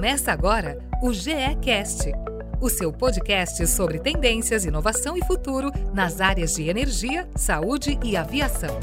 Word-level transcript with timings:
Começa 0.00 0.32
agora 0.32 0.78
o 1.02 1.12
GECast, 1.12 2.10
o 2.58 2.70
seu 2.70 2.90
podcast 2.90 3.66
sobre 3.66 3.98
tendências, 3.98 4.64
inovação 4.64 5.14
e 5.14 5.22
futuro 5.22 5.70
nas 5.92 6.22
áreas 6.22 6.54
de 6.54 6.66
energia, 6.70 7.28
saúde 7.36 7.98
e 8.02 8.16
aviação. 8.16 8.80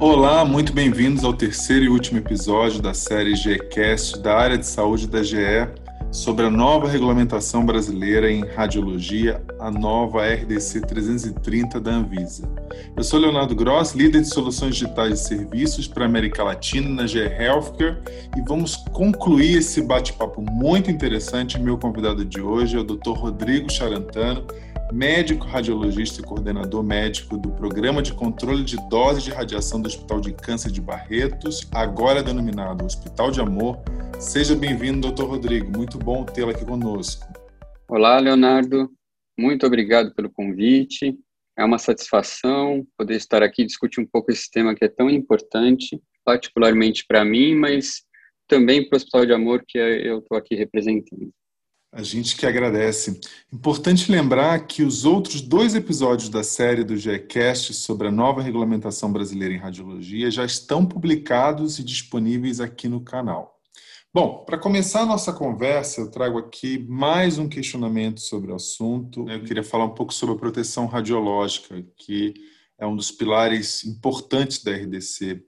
Olá, 0.00 0.44
muito 0.44 0.72
bem-vindos 0.72 1.22
ao 1.22 1.32
terceiro 1.32 1.84
e 1.84 1.88
último 1.88 2.18
episódio 2.18 2.82
da 2.82 2.92
série 2.92 3.36
GECast 3.36 4.18
da 4.18 4.36
área 4.36 4.58
de 4.58 4.66
saúde 4.66 5.06
da 5.06 5.22
GE 5.22 5.68
sobre 6.12 6.44
a 6.44 6.50
nova 6.50 6.86
regulamentação 6.86 7.64
brasileira 7.64 8.30
em 8.30 8.44
radiologia, 8.44 9.42
a 9.58 9.70
nova 9.70 10.22
RDC 10.22 10.82
330 10.82 11.80
da 11.80 11.90
Anvisa. 11.90 12.46
Eu 12.94 13.02
sou 13.02 13.18
Leonardo 13.18 13.54
Gross, 13.54 13.92
líder 13.92 14.20
de 14.20 14.28
soluções 14.28 14.74
digitais 14.74 15.14
de 15.14 15.26
serviços 15.26 15.88
para 15.88 16.04
a 16.04 16.06
América 16.06 16.44
Latina 16.44 16.86
na 16.86 17.06
GE 17.06 17.18
Healthcare 17.18 17.96
e 18.36 18.42
vamos 18.42 18.76
concluir 18.92 19.56
esse 19.56 19.80
bate-papo 19.80 20.42
muito 20.42 20.90
interessante. 20.90 21.58
Meu 21.58 21.78
convidado 21.78 22.26
de 22.26 22.42
hoje 22.42 22.76
é 22.76 22.80
o 22.80 22.84
Dr. 22.84 23.12
Rodrigo 23.12 23.72
Charantano, 23.72 24.46
médico 24.92 25.46
radiologista 25.46 26.20
e 26.20 26.24
coordenador 26.24 26.82
médico 26.82 27.38
do 27.38 27.50
Programa 27.52 28.02
de 28.02 28.12
Controle 28.12 28.62
de 28.62 28.76
Doses 28.90 29.24
de 29.24 29.30
Radiação 29.30 29.80
do 29.80 29.86
Hospital 29.86 30.20
de 30.20 30.34
Câncer 30.34 30.70
de 30.70 30.82
Barretos, 30.82 31.66
agora 31.72 32.22
denominado 32.22 32.84
Hospital 32.84 33.30
de 33.30 33.40
Amor. 33.40 33.82
Seja 34.20 34.54
bem-vindo, 34.54 35.00
doutor 35.00 35.30
Rodrigo. 35.30 35.74
Muito 35.74 35.98
bom 35.98 36.24
tê-lo 36.24 36.50
aqui 36.50 36.64
conosco. 36.64 37.26
Olá, 37.88 38.18
Leonardo. 38.18 38.90
Muito 39.36 39.66
obrigado 39.66 40.14
pelo 40.14 40.30
convite. 40.30 41.18
É 41.58 41.64
uma 41.64 41.78
satisfação 41.78 42.86
poder 42.96 43.16
estar 43.16 43.42
aqui 43.42 43.62
e 43.62 43.66
discutir 43.66 43.98
um 43.98 44.06
pouco 44.06 44.30
esse 44.30 44.50
tema 44.50 44.74
que 44.74 44.84
é 44.84 44.88
tão 44.88 45.08
importante, 45.08 45.98
particularmente 46.22 47.06
para 47.08 47.24
mim, 47.24 47.54
mas 47.54 48.02
também 48.46 48.86
para 48.86 48.96
o 48.96 48.98
Hospital 48.98 49.24
de 49.24 49.32
Amor 49.32 49.64
que 49.66 49.78
eu 49.78 50.18
estou 50.18 50.36
aqui 50.36 50.54
representando. 50.54 51.30
A 51.94 52.02
gente 52.02 52.36
que 52.36 52.46
agradece. 52.46 53.20
Importante 53.52 54.10
lembrar 54.10 54.66
que 54.66 54.82
os 54.82 55.04
outros 55.04 55.42
dois 55.42 55.74
episódios 55.74 56.30
da 56.30 56.42
série 56.42 56.82
do 56.82 56.96
GECast 56.96 57.74
sobre 57.74 58.08
a 58.08 58.10
nova 58.10 58.40
regulamentação 58.40 59.12
brasileira 59.12 59.52
em 59.52 59.58
radiologia 59.58 60.30
já 60.30 60.42
estão 60.42 60.86
publicados 60.86 61.78
e 61.78 61.84
disponíveis 61.84 62.60
aqui 62.60 62.88
no 62.88 63.02
canal. 63.02 63.60
Bom, 64.14 64.42
para 64.46 64.56
começar 64.56 65.02
a 65.02 65.06
nossa 65.06 65.34
conversa, 65.34 66.00
eu 66.00 66.10
trago 66.10 66.38
aqui 66.38 66.78
mais 66.88 67.36
um 67.36 67.46
questionamento 67.46 68.20
sobre 68.20 68.52
o 68.52 68.54
assunto. 68.54 69.28
Eu 69.28 69.44
queria 69.44 69.62
falar 69.62 69.84
um 69.84 69.94
pouco 69.94 70.14
sobre 70.14 70.34
a 70.34 70.38
proteção 70.38 70.86
radiológica, 70.86 71.84
que 71.98 72.32
é 72.78 72.86
um 72.86 72.96
dos 72.96 73.10
pilares 73.10 73.84
importantes 73.84 74.64
da 74.64 74.72
RDC. 74.72 75.44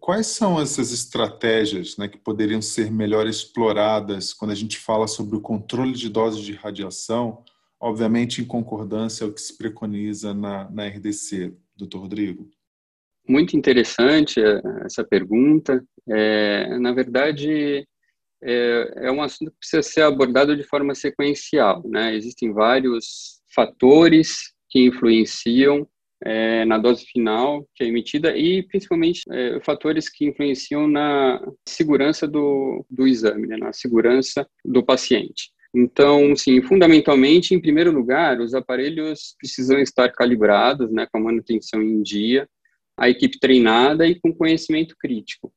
Quais 0.00 0.26
são 0.26 0.60
essas 0.60 0.92
estratégias 0.92 1.96
né, 1.96 2.08
que 2.08 2.18
poderiam 2.18 2.60
ser 2.60 2.90
melhor 2.90 3.26
exploradas 3.26 4.32
quando 4.32 4.50
a 4.50 4.54
gente 4.54 4.78
fala 4.78 5.06
sobre 5.06 5.36
o 5.36 5.40
controle 5.40 5.92
de 5.92 6.08
doses 6.08 6.44
de 6.44 6.52
radiação, 6.52 7.44
obviamente 7.78 8.42
em 8.42 8.44
concordância 8.44 9.24
ao 9.24 9.32
que 9.32 9.40
se 9.40 9.56
preconiza 9.56 10.34
na, 10.34 10.68
na 10.70 10.86
RDC, 10.88 11.54
doutor 11.76 12.00
Rodrigo? 12.00 12.50
Muito 13.28 13.56
interessante 13.56 14.40
eh, 14.40 14.60
essa 14.84 15.04
pergunta. 15.04 15.84
É, 16.08 16.78
na 16.78 16.92
verdade, 16.92 17.86
é, 18.42 19.06
é, 19.06 19.10
um 19.10 19.22
assunto 19.22 19.50
que 19.50 19.58
precisa 19.58 19.82
ser 19.82 20.02
abordado 20.02 20.56
de 20.56 20.62
forma 20.62 20.94
sequencial. 20.94 21.82
Né? 21.88 22.14
Existem 22.14 22.52
vários 22.52 23.40
fatores 23.54 24.52
que 24.68 24.86
influenciam 24.86 25.88
é, 26.24 26.64
na 26.64 26.78
dose 26.78 27.04
final 27.06 27.66
que 27.74 27.84
é 27.84 27.86
emitida 27.86 28.36
e 28.36 28.62
principalmente 28.62 29.22
é, 29.30 29.60
fatores 29.60 30.08
que 30.08 30.26
influenciam 30.26 30.88
na 30.88 31.40
segurança 31.68 32.26
do, 32.26 32.84
do 32.90 33.06
exame, 33.06 33.46
né, 33.46 33.56
na 33.56 33.72
segurança 33.72 34.46
do 34.64 34.82
paciente. 34.82 35.50
Então, 35.74 36.34
sim, 36.34 36.62
fundamentalmente, 36.62 37.54
em 37.54 37.60
primeiro 37.60 37.92
lugar, 37.92 38.40
os 38.40 38.54
aparelhos 38.54 39.34
precisam 39.38 39.78
estar 39.78 40.10
calibrados, 40.10 40.90
né, 40.90 41.06
com 41.12 41.18
a 41.18 41.24
manutenção 41.24 41.82
em 41.82 42.02
dia, 42.02 42.48
a 42.96 43.10
equipe 43.10 43.38
treinada 43.38 44.06
e 44.06 44.18
com 44.18 44.32
conhecimento 44.32 44.96
crítico. 44.98 45.52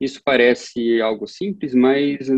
Isso 0.00 0.20
parece 0.24 1.00
algo 1.00 1.26
simples, 1.26 1.74
mas 1.74 2.28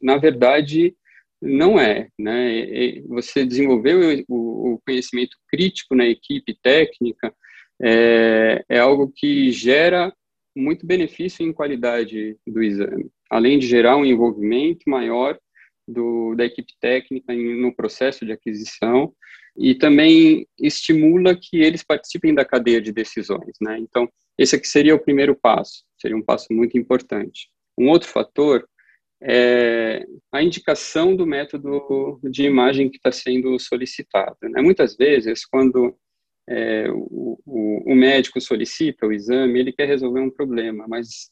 na 0.00 0.16
verdade 0.16 0.94
não 1.40 1.78
é, 1.78 2.08
né? 2.18 3.00
Você 3.06 3.44
desenvolver 3.44 4.24
o 4.28 4.80
conhecimento 4.84 5.36
crítico 5.48 5.94
na 5.94 6.06
equipe 6.06 6.56
técnica 6.62 7.32
é, 7.80 8.64
é 8.68 8.78
algo 8.78 9.12
que 9.14 9.50
gera 9.52 10.12
muito 10.56 10.86
benefício 10.86 11.46
em 11.46 11.52
qualidade 11.52 12.36
do 12.46 12.62
exame, 12.62 13.08
além 13.30 13.58
de 13.58 13.66
gerar 13.66 13.96
um 13.96 14.04
envolvimento 14.04 14.80
maior 14.88 15.38
do, 15.86 16.34
da 16.34 16.44
equipe 16.44 16.72
técnica 16.80 17.32
no 17.32 17.74
processo 17.74 18.26
de 18.26 18.32
aquisição 18.32 19.12
e 19.56 19.74
também 19.74 20.46
estimula 20.58 21.36
que 21.36 21.60
eles 21.60 21.82
participem 21.82 22.34
da 22.34 22.44
cadeia 22.44 22.80
de 22.80 22.92
decisões, 22.92 23.56
né? 23.60 23.78
Então, 23.78 24.08
esse 24.36 24.54
aqui 24.54 24.68
seria 24.68 24.94
o 24.94 25.00
primeiro 25.00 25.34
passo, 25.34 25.84
seria 26.00 26.16
um 26.16 26.22
passo 26.22 26.46
muito 26.50 26.76
importante. 26.78 27.48
Um 27.76 27.88
outro 27.88 28.08
fator 28.08 28.68
é 29.20 29.87
a 30.30 30.42
indicação 30.42 31.16
do 31.16 31.26
método 31.26 32.20
de 32.22 32.44
imagem 32.44 32.90
que 32.90 32.96
está 32.96 33.10
sendo 33.10 33.58
solicitado. 33.58 34.36
Né? 34.42 34.60
Muitas 34.60 34.96
vezes, 34.96 35.46
quando 35.46 35.96
é, 36.48 36.86
o, 36.90 37.38
o, 37.86 37.94
médico 37.94 38.40
solicita 38.40 39.06
o 39.06 39.12
exame, 39.12 39.58
ele 39.58 39.72
quer 39.72 39.86
resolver 39.86 40.20
um 40.20 40.30
problema, 40.30 40.86
mas 40.86 41.30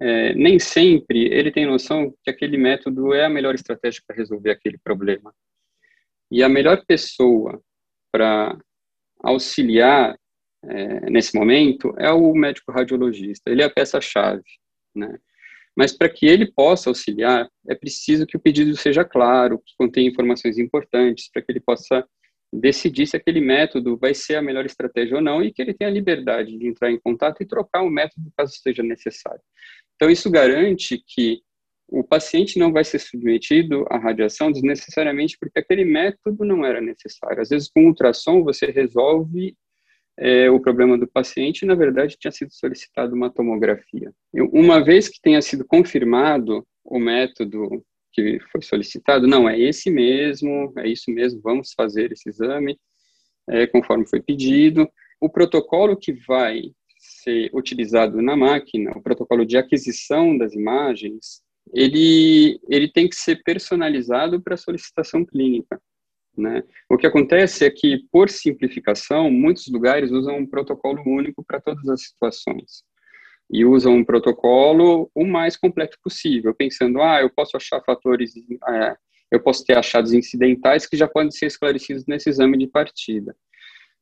é, 0.00 0.34
nem 0.34 0.58
sempre 0.58 1.26
ele 1.32 1.50
tem 1.50 1.66
noção 1.66 2.14
que 2.22 2.30
aquele 2.30 2.58
método 2.58 3.14
é 3.14 3.24
a 3.24 3.30
melhor 3.30 3.54
estratégia 3.54 4.02
para 4.06 4.16
resolver 4.16 4.50
aquele 4.50 4.78
problema. 4.78 5.34
E 6.30 6.42
a 6.42 6.48
melhor 6.48 6.84
pessoa 6.86 7.60
para 8.12 8.58
auxiliar 9.20 10.18
é, 10.64 11.10
nesse 11.10 11.34
momento 11.34 11.94
é 11.98 12.10
o 12.10 12.34
médico 12.34 12.72
radiologista. 12.72 13.50
Ele 13.50 13.62
é 13.62 13.66
a 13.66 13.70
peça-chave, 13.70 14.42
né? 14.94 15.18
Mas 15.76 15.92
para 15.92 16.08
que 16.08 16.26
ele 16.26 16.50
possa 16.50 16.88
auxiliar, 16.88 17.48
é 17.68 17.74
preciso 17.74 18.26
que 18.26 18.36
o 18.36 18.40
pedido 18.40 18.74
seja 18.76 19.04
claro, 19.04 19.58
que 19.58 19.74
contenha 19.76 20.08
informações 20.08 20.58
importantes, 20.58 21.30
para 21.30 21.42
que 21.42 21.52
ele 21.52 21.60
possa 21.60 22.06
decidir 22.52 23.06
se 23.06 23.16
aquele 23.16 23.40
método 23.40 23.96
vai 23.98 24.14
ser 24.14 24.36
a 24.36 24.42
melhor 24.42 24.64
estratégia 24.64 25.16
ou 25.16 25.22
não 25.22 25.42
e 25.42 25.52
que 25.52 25.60
ele 25.60 25.74
tenha 25.74 25.90
a 25.90 25.92
liberdade 25.92 26.56
de 26.56 26.66
entrar 26.66 26.90
em 26.90 26.98
contato 26.98 27.42
e 27.42 27.46
trocar 27.46 27.82
o 27.82 27.90
método 27.90 28.32
caso 28.36 28.54
seja 28.54 28.82
necessário. 28.82 29.40
Então, 29.96 30.10
isso 30.10 30.30
garante 30.30 31.02
que 31.06 31.42
o 31.88 32.02
paciente 32.02 32.58
não 32.58 32.72
vai 32.72 32.84
ser 32.84 32.98
submetido 32.98 33.84
à 33.90 33.98
radiação 33.98 34.50
desnecessariamente 34.50 35.36
porque 35.38 35.58
aquele 35.58 35.84
método 35.84 36.44
não 36.44 36.64
era 36.64 36.80
necessário. 36.80 37.40
Às 37.40 37.50
vezes, 37.50 37.68
com 37.68 37.86
ultrassom, 37.86 38.42
você 38.42 38.66
resolve 38.66 39.56
é, 40.18 40.50
o 40.50 40.60
problema 40.60 40.96
do 40.96 41.06
paciente 41.06 41.66
na 41.66 41.74
verdade, 41.74 42.16
tinha 42.18 42.32
sido 42.32 42.52
solicitado 42.52 43.14
uma 43.14 43.30
tomografia. 43.30 44.12
Uma 44.52 44.82
vez 44.82 45.08
que 45.08 45.20
tenha 45.20 45.42
sido 45.42 45.64
confirmado 45.64 46.66
o 46.84 46.98
método 46.98 47.84
que 48.12 48.38
foi 48.50 48.62
solicitado, 48.62 49.26
não, 49.26 49.48
é 49.48 49.58
esse 49.58 49.90
mesmo, 49.90 50.72
é 50.78 50.88
isso 50.88 51.10
mesmo, 51.10 51.40
vamos 51.42 51.72
fazer 51.74 52.12
esse 52.12 52.30
exame, 52.30 52.78
é, 53.48 53.66
conforme 53.66 54.06
foi 54.06 54.20
pedido. 54.22 54.88
O 55.20 55.28
protocolo 55.28 55.96
que 55.96 56.12
vai 56.26 56.62
ser 56.98 57.50
utilizado 57.52 58.22
na 58.22 58.34
máquina, 58.34 58.92
o 58.96 59.02
protocolo 59.02 59.44
de 59.44 59.58
aquisição 59.58 60.36
das 60.36 60.54
imagens, 60.54 61.42
ele, 61.74 62.60
ele 62.68 62.90
tem 62.90 63.08
que 63.08 63.16
ser 63.16 63.42
personalizado 63.42 64.40
para 64.40 64.54
a 64.54 64.58
solicitação 64.58 65.24
clínica. 65.24 65.80
Né? 66.36 66.62
O 66.88 66.98
que 66.98 67.06
acontece 67.06 67.64
é 67.64 67.70
que, 67.70 68.04
por 68.12 68.28
simplificação, 68.28 69.30
muitos 69.30 69.66
lugares 69.68 70.10
usam 70.10 70.38
um 70.38 70.46
protocolo 70.46 71.02
único 71.06 71.42
para 71.44 71.60
todas 71.60 71.88
as 71.88 72.02
situações. 72.02 72.84
E 73.50 73.64
usam 73.64 73.94
um 73.94 74.04
protocolo 74.04 75.10
o 75.14 75.24
mais 75.24 75.56
completo 75.56 75.96
possível, 76.02 76.54
pensando, 76.54 77.00
ah, 77.00 77.20
eu 77.20 77.30
posso 77.30 77.56
achar 77.56 77.80
fatores, 77.82 78.32
é, 78.68 78.96
eu 79.30 79.40
posso 79.40 79.64
ter 79.64 79.78
achados 79.78 80.12
incidentais 80.12 80.86
que 80.86 80.96
já 80.96 81.08
podem 81.08 81.30
ser 81.30 81.46
esclarecidos 81.46 82.04
nesse 82.06 82.28
exame 82.28 82.58
de 82.58 82.66
partida. 82.66 83.34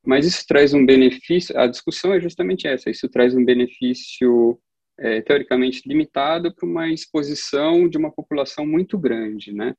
Mas 0.05 0.26
isso 0.26 0.44
traz 0.47 0.75
um 0.75 0.85
benefício, 0.85 1.59
a 1.59 1.67
discussão 1.67 2.12
é 2.12 2.20
justamente 2.20 2.67
essa, 2.67 2.91
isso 2.91 3.09
traz 3.09 3.35
um 3.35 3.44
benefício 3.44 4.59
é, 4.99 5.23
teoricamente 5.23 5.82
limitado 5.87 6.55
para 6.55 6.67
uma 6.67 6.88
exposição 6.88 7.88
de 7.88 7.97
uma 7.97 8.11
população 8.11 8.67
muito 8.67 8.99
grande, 8.99 9.53
né? 9.53 9.75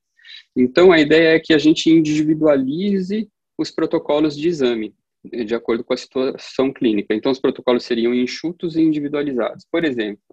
Então, 0.56 0.92
a 0.92 1.00
ideia 1.00 1.36
é 1.36 1.40
que 1.40 1.54
a 1.54 1.58
gente 1.58 1.90
individualize 1.90 3.30
os 3.58 3.72
protocolos 3.72 4.36
de 4.36 4.48
exame, 4.48 4.94
né, 5.24 5.44
de 5.44 5.56
acordo 5.56 5.84
com 5.84 5.94
a 5.94 5.98
situação 5.98 6.72
clínica. 6.72 7.14
Então, 7.14 7.32
os 7.32 7.40
protocolos 7.40 7.84
seriam 7.84 8.14
enxutos 8.14 8.76
e 8.76 8.82
individualizados. 8.82 9.66
Por 9.72 9.84
exemplo, 9.84 10.24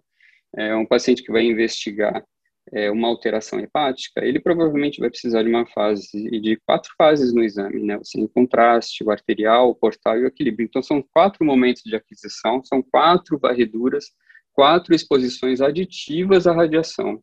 é, 0.56 0.74
um 0.74 0.86
paciente 0.86 1.22
que 1.22 1.32
vai 1.32 1.44
investigar 1.44 2.24
é, 2.72 2.90
uma 2.90 3.08
alteração 3.08 3.58
hepática, 3.58 4.24
ele 4.24 4.38
provavelmente 4.38 5.00
vai 5.00 5.10
precisar 5.10 5.42
de 5.42 5.48
uma 5.48 5.66
fase, 5.66 6.08
de 6.40 6.56
quatro 6.64 6.92
fases 6.96 7.32
no 7.32 7.42
exame, 7.42 7.82
né? 7.82 7.96
O 7.96 8.04
sem 8.04 8.26
contraste, 8.28 9.02
o 9.02 9.10
arterial, 9.10 9.70
o 9.70 9.74
portal 9.74 10.18
e 10.18 10.22
o 10.22 10.26
equilíbrio. 10.26 10.66
Então, 10.66 10.82
são 10.82 11.04
quatro 11.12 11.44
momentos 11.44 11.82
de 11.84 11.96
aquisição, 11.96 12.62
são 12.64 12.82
quatro 12.82 13.38
varreduras 13.38 14.06
quatro 14.52 14.94
exposições 14.94 15.60
aditivas 15.60 16.46
à 16.46 16.52
radiação. 16.52 17.22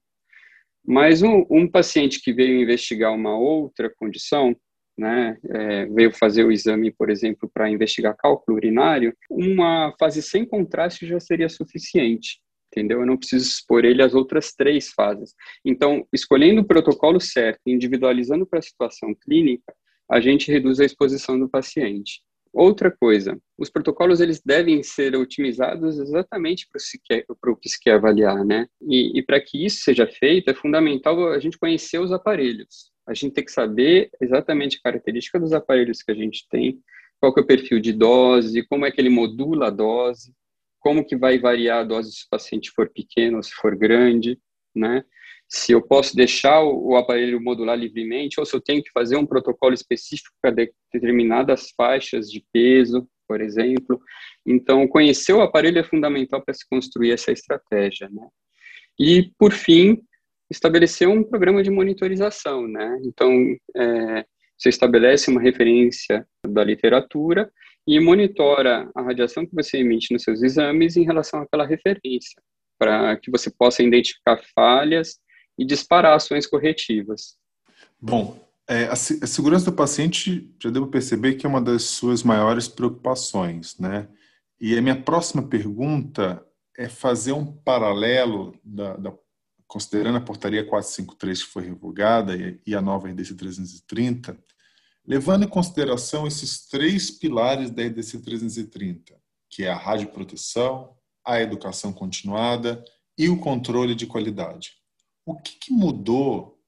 Mas 0.85 1.21
um, 1.21 1.45
um 1.49 1.67
paciente 1.67 2.21
que 2.21 2.33
veio 2.33 2.61
investigar 2.61 3.13
uma 3.13 3.37
outra 3.37 3.89
condição, 3.95 4.55
né, 4.97 5.37
é, 5.49 5.85
veio 5.85 6.11
fazer 6.11 6.43
o 6.43 6.51
exame, 6.51 6.91
por 6.91 7.09
exemplo, 7.09 7.49
para 7.53 7.69
investigar 7.69 8.17
cálculo 8.17 8.57
urinário, 8.57 9.15
uma 9.29 9.93
fase 9.97 10.21
sem 10.21 10.45
contraste 10.45 11.07
já 11.07 11.19
seria 11.19 11.47
suficiente, 11.47 12.41
entendeu? 12.71 12.99
Eu 12.99 13.05
não 13.05 13.17
preciso 13.17 13.47
expor 13.47 13.85
ele 13.85 14.01
às 14.01 14.13
outras 14.13 14.53
três 14.53 14.89
fases. 14.89 15.33
Então, 15.63 16.05
escolhendo 16.11 16.61
o 16.61 16.67
protocolo 16.67 17.19
certo, 17.19 17.61
individualizando 17.65 18.45
para 18.45 18.59
a 18.59 18.63
situação 18.63 19.15
clínica, 19.15 19.73
a 20.09 20.19
gente 20.19 20.51
reduz 20.51 20.79
a 20.79 20.85
exposição 20.85 21.39
do 21.39 21.47
paciente. 21.47 22.21
Outra 22.51 22.90
coisa, 22.90 23.40
os 23.57 23.69
protocolos 23.69 24.19
eles 24.19 24.42
devem 24.44 24.81
ser 24.81 25.16
otimizados 25.16 26.00
exatamente 26.00 26.68
para 26.68 27.51
o 27.51 27.56
que 27.56 27.69
se 27.69 27.80
quer 27.80 27.94
avaliar, 27.94 28.44
né? 28.44 28.68
E, 28.81 29.19
e 29.19 29.24
para 29.24 29.40
que 29.40 29.63
isso 29.63 29.81
seja 29.81 30.07
feito, 30.07 30.50
é 30.50 30.54
fundamental 30.54 31.31
a 31.31 31.40
gente 31.40 31.60
conhecer 31.60 32.00
os 32.00 32.12
aparelhos. 32.12 32.92
A 33.07 33.13
gente 33.13 33.34
tem 33.34 33.46
que 33.46 33.51
saber 33.51 34.10
exatamente 34.19 34.78
a 34.78 34.81
característica 34.84 35.40
dos 35.40 35.54
aparelhos 35.54 36.01
que 36.01 36.12
a 36.12 36.16
gente 36.16 36.48
tem, 36.50 36.80
qual 37.19 37.34
que 37.34 37.40
é 37.40 37.44
o 37.44 37.48
perfil 37.48 37.80
de 37.80 37.94
dose, 37.94 38.66
como 38.68 38.86
é 38.86 38.92
que 38.92 39.00
ele 39.00 39.10
modula 39.10 39.68
a 39.68 39.72
dose, 39.72 40.34
como 40.80 41.06
que 41.06 41.16
vai 41.16 41.38
variar 41.38 41.80
a 41.80 41.84
dose 41.84 42.12
se 42.12 42.25
o 42.25 42.30
paciente 42.30 42.72
for 42.72 42.90
pequeno 42.90 43.38
ou 43.38 43.44
se 43.44 43.51
for 43.51 43.75
grande, 43.75 44.40
né? 44.75 45.04
Se 45.50 45.72
eu 45.72 45.81
posso 45.81 46.16
deixar 46.16 46.62
o, 46.63 46.96
aparelho 46.96 47.42
modular 47.42 47.75
livremente 47.75 48.40
ou 48.40 48.46
se 48.46 48.56
eu 48.56 48.62
tenho 48.62 48.84
que 48.84 48.92
fazer 48.92 49.16
um 49.18 49.25
protocolo 49.25 49.74
específico 49.74 50.30
para 50.40 50.54
determinadas 50.94 51.72
faixas 51.75 52.30
de 52.30 52.46
peso, 52.54 53.10
por 53.28 53.42
exemplo. 53.42 54.00
Então, 54.46 54.88
conhecer 54.88 55.34
o 55.34 55.42
aparelho 55.42 55.80
é 55.80 55.84
fundamental 55.84 56.44
para 56.44 56.54
se 56.54 56.68
construir 56.69 57.13
essa 57.13 57.31
estratégia, 57.31 58.07
né? 58.12 58.28
E, 59.00 59.31
por 59.40 59.51
fim, 59.51 60.00
estabelecer 60.51 61.07
um 61.07 61.24
programa 61.24 61.63
de 61.63 61.72
monitorização, 61.72 62.68
né? 62.68 63.00
Então, 63.04 63.34
é, 63.75 64.25
você 64.56 64.69
estabelece 64.69 65.31
uma 65.31 65.42
referência 65.42 66.28
da 66.46 66.63
literatura 66.63 67.51
e 67.88 68.00
monitora 68.00 68.88
a 68.94 69.01
radiação 69.01 69.48
que 69.48 69.56
você 69.56 69.78
emite 69.78 70.13
nos 70.13 70.22
seus 70.22 70.44
exames 70.44 70.96
em 70.96 71.06
relação 71.06 71.42
àquela 71.42 71.66
referência, 71.66 72.40
para 72.78 73.18
que 73.18 73.31
você 73.31 73.50
possa 73.50 73.81
identificar 73.81 74.40
falhas 74.54 75.18
e 75.59 75.65
disparar 75.65 76.15
ações 76.15 76.47
corretivas. 76.47 77.35
Bom, 78.01 78.39
é, 78.65 78.85
a, 78.85 78.94
a, 78.94 78.95
segurança 78.95 79.65
do 79.65 79.75
paciente, 79.75 80.50
já 80.61 80.69
devo 80.69 80.88
perceber 80.88 81.33
que 81.33 81.45
é 81.45 81.50
uma 81.50 81.61
das 81.61 81.83
suas 81.83 82.23
maiores 82.23 82.67
preocupações, 82.67 83.77
né? 83.77 84.07
E 84.61 84.77
a 84.77 84.81
minha 84.81 85.01
próxima 85.01 85.44
pergunta 85.44 86.41
é 86.77 86.88
fazer 86.88 87.33
um 87.33 87.45
paralelo, 87.45 88.56
da, 88.63 88.95
da, 88.95 89.13
considerando 89.67 90.17
a 90.17 90.21
portaria 90.21 90.65
453 90.65 91.44
que 91.44 91.50
foi 91.50 91.63
revogada 91.63 92.35
e, 92.35 92.59
e 92.65 92.73
a 92.73 92.81
nova 92.81 93.09
RDC 93.09 93.35
330, 93.35 94.38
levando 95.05 95.44
em 95.44 95.50
consideração 95.50 96.25
esses 96.25 96.67
três 96.67 97.12
pilares 97.12 97.69
da 97.71 97.83
RDC 97.83 98.19
330, 98.19 99.15
que 99.50 99.63
é 99.63 99.69
a 99.69 99.77
radioproteção, 99.77 100.95
a 101.25 101.41
educação 101.41 101.91
continuada 101.91 102.83
e 103.17 103.27
o 103.27 103.39
controle 103.39 103.94
de 103.94 104.05
qualidade. 104.05 104.78
O 105.29 105.35
que, 105.35 105.59
que 105.59 105.71
mudou 105.71 106.59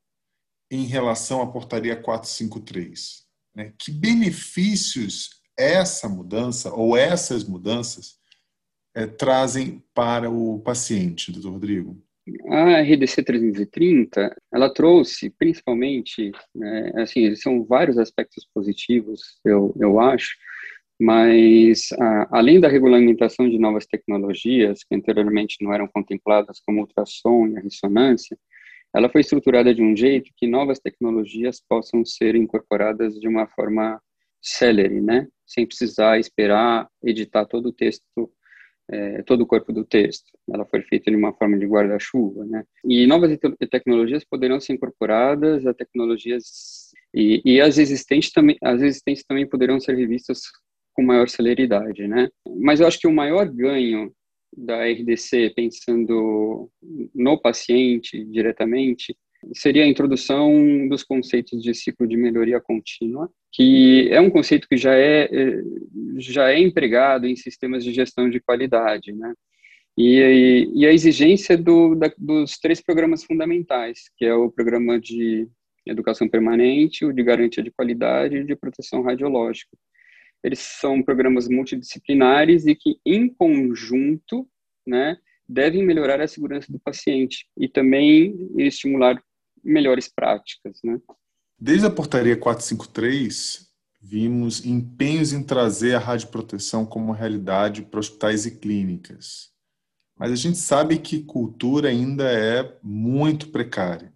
em 0.70 0.86
relação 0.86 1.42
à 1.42 1.52
portaria 1.52 1.96
453? 1.96 3.26
Né? 3.56 3.74
Que 3.80 3.92
benefícios 3.92 5.42
essa 5.58 6.08
mudança 6.08 6.72
ou 6.72 6.96
essas 6.96 7.44
mudanças 7.44 8.20
é, 8.96 9.08
trazem 9.08 9.84
para 9.96 10.30
o 10.30 10.60
paciente, 10.60 11.32
doutor 11.32 11.54
Rodrigo? 11.54 12.00
A 12.50 12.82
RDC 12.82 13.24
330, 13.24 14.36
ela 14.54 14.72
trouxe 14.72 15.32
principalmente, 15.32 16.32
né, 16.54 16.92
assim, 16.98 17.36
são 17.36 17.66
vários 17.66 17.98
aspectos 17.98 18.48
positivos, 18.54 19.40
eu, 19.44 19.76
eu 19.80 20.00
acho, 20.00 20.38
mas 21.02 21.92
a, 22.00 22.38
além 22.38 22.60
da 22.60 22.68
regulamentação 22.68 23.50
de 23.50 23.58
novas 23.58 23.88
tecnologias 23.88 24.84
que 24.84 24.96
anteriormente 24.96 25.58
não 25.62 25.74
eram 25.74 25.88
contempladas 25.88 26.62
como 26.64 26.82
ultrassom 26.82 27.48
e 27.48 27.58
a 27.58 27.62
ressonância, 27.62 28.38
ela 28.96 29.10
foi 29.10 29.22
estruturada 29.22 29.74
de 29.74 29.82
um 29.82 29.96
jeito 29.96 30.32
que 30.36 30.48
novas 30.48 30.80
tecnologias 30.80 31.62
possam 31.68 32.04
ser 32.06 32.36
incorporadas 32.36 33.20
de 33.20 33.28
uma 33.28 33.48
forma 33.48 34.02
célere, 34.42 35.00
né? 35.02 35.28
Sem 35.46 35.66
precisar 35.66 36.20
esperar 36.20 36.88
editar 37.04 37.46
todo 37.46 37.68
o 37.68 37.74
texto, 37.74 38.32
é, 38.90 39.22
todo 39.24 39.42
o 39.42 39.46
corpo 39.46 39.72
do 39.72 39.86
texto. 39.86 40.32
Ela 40.52 40.66
foi 40.66 40.82
feita 40.82 41.10
de 41.10 41.16
uma 41.16 41.34
forma 41.34 41.58
de 41.58 41.66
guarda-chuva, 41.66 42.46
né? 42.46 42.64
E 42.84 43.08
novas 43.08 43.38
te 43.38 43.68
tecnologias 43.68 44.26
poderão 44.26 44.60
ser 44.60 44.74
incorporadas 44.74 45.66
a 45.66 45.74
tecnologias 45.74 46.92
e, 47.14 47.42
e 47.46 47.62
as 47.62 47.78
existentes 47.78 48.32
também, 48.32 48.58
as 48.62 48.82
existentes 48.82 49.24
também 49.24 49.48
poderão 49.48 49.80
ser 49.80 49.96
revistas 49.96 50.42
com 50.94 51.04
maior 51.04 51.30
celeridade, 51.30 52.08
né? 52.08 52.30
Mas 52.60 52.80
eu 52.80 52.88
acho 52.88 53.00
que 53.00 53.08
o 53.08 53.14
maior 53.14 53.48
ganho 53.48 54.12
da 54.56 54.86
RDC, 54.86 55.54
pensando 55.56 56.70
no 57.14 57.40
paciente 57.40 58.24
diretamente, 58.26 59.16
seria 59.54 59.84
a 59.84 59.88
introdução 59.88 60.88
dos 60.88 61.04
conceitos 61.04 61.62
de 61.62 61.74
ciclo 61.74 62.08
de 62.08 62.16
melhoria 62.16 62.60
contínua, 62.60 63.30
que 63.52 64.08
é 64.12 64.20
um 64.22 64.30
conceito 64.30 64.68
que 64.68 64.78
já 64.78 64.96
é, 64.96 65.30
já 66.18 66.52
é 66.52 66.60
empregado 66.60 67.26
em 67.26 67.36
sistemas 67.36 67.84
de 67.84 67.94
gestão 67.94 68.30
de 68.30 68.40
qualidade, 68.40 69.12
né? 69.12 69.34
E, 69.98 70.70
e 70.74 70.86
a 70.86 70.94
exigência 70.94 71.58
do, 71.58 71.96
da, 71.96 72.12
dos 72.18 72.58
três 72.58 72.82
programas 72.82 73.24
fundamentais, 73.24 74.04
que 74.18 74.26
é 74.26 74.34
o 74.34 74.50
programa 74.50 75.00
de 75.00 75.48
educação 75.86 76.30
permanente, 76.30 77.04
o 77.04 77.12
de 77.12 77.24
garantia 77.24 77.64
de 77.64 77.72
qualidade 77.72 78.38
e 78.38 78.46
de 78.46 78.56
proteção 78.56 79.02
radiológica 79.02 79.76
eles 80.44 80.60
são 80.60 81.02
programas 81.02 81.48
multidisciplinares 81.48 82.66
e 82.66 82.76
que, 82.76 83.00
em 83.06 83.30
conjunto, 83.30 84.48
né, 84.86 85.18
devem 85.48 85.86
melhorar 85.86 86.22
a 86.22 86.28
segurança 86.28 86.72
do 86.72 86.80
paciente 86.80 87.48
e 87.58 87.68
também 87.68 88.50
estimular 88.58 89.22
melhores 89.64 90.08
práticas. 90.08 90.80
Né? 90.84 91.00
Desde 91.60 91.86
a 91.86 91.92
portaria 91.92 92.36
453, 92.36 93.70
vimos 94.02 94.66
empenhos 94.66 95.32
em 95.32 95.44
trazer 95.44 95.96
a 95.96 96.00
radioproteção 96.00 96.86
como 96.86 97.12
realidade 97.12 97.84
para 97.84 98.00
hospitais 98.00 98.46
e 98.46 98.58
clínicas. 98.58 99.52
Mas 100.18 100.32
a 100.32 100.36
gente 100.36 100.58
sabe 100.58 100.98
que 100.98 101.24
cultura 101.24 101.90
ainda 101.90 102.32
é 102.32 102.78
muito 102.82 103.50
precária. 103.50 104.14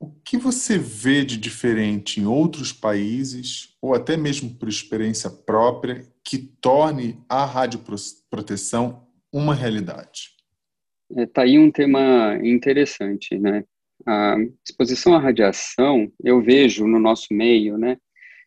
O 0.00 0.10
que 0.24 0.36
você 0.36 0.78
vê 0.78 1.24
de 1.24 1.36
diferente 1.36 2.20
em 2.20 2.26
outros 2.26 2.72
países, 2.72 3.76
ou 3.82 3.94
até 3.94 4.16
mesmo 4.16 4.54
por 4.54 4.68
experiência 4.68 5.28
própria, 5.28 6.06
que 6.24 6.38
torne 6.38 7.18
a 7.28 7.44
radioproteção 7.44 9.06
uma 9.32 9.54
realidade? 9.54 10.36
Está 11.10 11.22
é, 11.22 11.26
tá 11.26 11.42
aí 11.42 11.58
um 11.58 11.70
tema 11.70 12.38
interessante, 12.42 13.36
né? 13.38 13.64
A 14.06 14.36
exposição 14.64 15.14
à 15.14 15.18
radiação, 15.18 16.10
eu 16.22 16.40
vejo 16.40 16.86
no 16.86 17.00
nosso 17.00 17.26
meio, 17.32 17.76
né, 17.76 17.96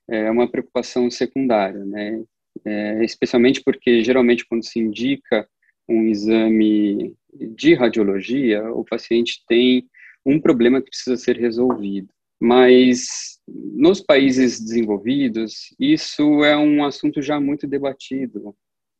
é 0.09 0.29
uma 0.29 0.49
preocupação 0.49 1.09
secundária, 1.09 1.83
né? 1.85 2.23
É, 2.65 3.03
especialmente 3.03 3.61
porque 3.63 4.03
geralmente 4.03 4.45
quando 4.45 4.65
se 4.65 4.77
indica 4.77 5.47
um 5.87 6.03
exame 6.03 7.15
de 7.33 7.73
radiologia, 7.73 8.63
o 8.73 8.83
paciente 8.83 9.41
tem 9.47 9.85
um 10.25 10.39
problema 10.39 10.81
que 10.81 10.89
precisa 10.89 11.17
ser 11.17 11.37
resolvido. 11.37 12.09
Mas 12.39 13.39
nos 13.47 14.01
países 14.01 14.59
desenvolvidos, 14.59 15.75
isso 15.79 16.43
é 16.43 16.57
um 16.57 16.83
assunto 16.83 17.21
já 17.21 17.39
muito 17.39 17.67
debatido 17.67 18.55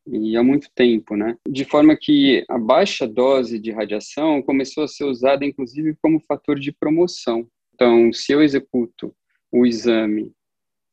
e 0.06 0.36
há 0.36 0.42
muito 0.42 0.68
tempo, 0.74 1.16
né? 1.16 1.36
De 1.48 1.64
forma 1.64 1.96
que 1.96 2.44
a 2.48 2.58
baixa 2.58 3.06
dose 3.06 3.58
de 3.58 3.70
radiação 3.70 4.42
começou 4.42 4.84
a 4.84 4.88
ser 4.88 5.04
usada, 5.04 5.44
inclusive, 5.44 5.96
como 6.00 6.20
fator 6.20 6.58
de 6.58 6.72
promoção. 6.72 7.46
Então, 7.74 8.12
se 8.12 8.32
eu 8.32 8.42
executo 8.42 9.14
o 9.50 9.66
exame 9.66 10.32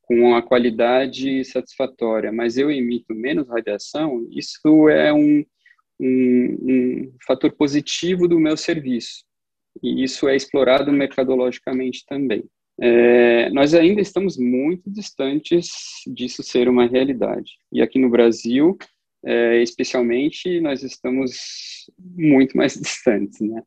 com 0.04 0.36
a 0.36 0.42
qualidade 0.42 1.46
satisfatória, 1.46 2.32
mas 2.32 2.58
eu 2.58 2.72
emito 2.72 3.14
menos 3.14 3.48
radiação, 3.48 4.28
isso 4.32 4.90
é 4.90 5.14
um, 5.14 5.46
um, 6.00 6.58
um 6.62 7.14
fator 7.28 7.52
positivo 7.52 8.28
do 8.28 8.40
meu 8.40 8.58
serviço 8.58 9.29
e 9.82 10.04
isso 10.04 10.28
é 10.28 10.36
explorado 10.36 10.92
mercadologicamente 10.92 12.06
também. 12.06 12.44
É, 12.82 13.50
nós 13.50 13.74
ainda 13.74 14.00
estamos 14.00 14.38
muito 14.38 14.90
distantes 14.90 15.70
disso 16.08 16.42
ser 16.42 16.70
uma 16.70 16.88
realidade. 16.88 17.58
E 17.72 17.82
aqui 17.82 18.00
no 18.00 18.10
Brasil, 18.10 18.78
é, 19.26 19.62
especialmente, 19.62 20.62
nós 20.62 20.82
estamos 20.82 21.90
muito 22.00 22.56
mais 22.56 22.76
distantes, 22.80 23.40
né? 23.42 23.62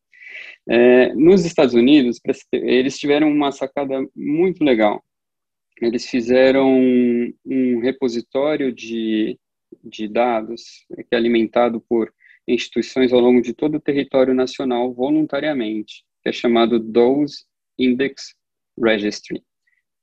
É, 0.67 1.15
nos 1.15 1.45
Estados 1.45 1.75
Unidos, 1.75 2.19
eles 2.53 2.99
tiveram 2.99 3.31
uma 3.31 3.53
sacada 3.53 4.07
muito 4.17 4.65
legal. 4.65 5.05
Eles 5.81 6.07
fizeram 6.07 6.75
um 7.45 7.81
repositório 7.81 8.73
de, 8.73 9.39
de 9.85 10.09
dados 10.09 10.87
que 10.89 11.15
é 11.15 11.17
alimentado 11.17 11.81
por 11.87 12.13
instituições 12.47 13.13
ao 13.13 13.21
longo 13.21 13.41
de 13.41 13.53
todo 13.55 13.77
o 13.77 13.81
território 13.81 14.35
nacional 14.35 14.93
voluntariamente, 14.93 16.05
que 16.23 16.29
é 16.29 16.33
chamado 16.33 16.79
Dose 16.79 17.45
Index 17.79 18.35
Registry, 18.79 19.43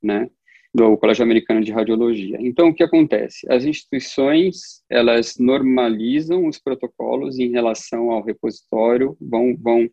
né? 0.02 0.28
do 0.72 0.96
Colégio 0.96 1.24
Americano 1.24 1.62
de 1.62 1.72
Radiologia. 1.72 2.38
Então, 2.40 2.68
o 2.68 2.74
que 2.74 2.82
acontece? 2.82 3.44
As 3.50 3.64
instituições, 3.64 4.82
elas 4.88 5.36
normalizam 5.36 6.46
os 6.46 6.58
protocolos 6.58 7.38
em 7.38 7.50
relação 7.50 8.10
ao 8.12 8.22
repositório, 8.22 9.16
vão, 9.20 9.56
vão, 9.56 9.90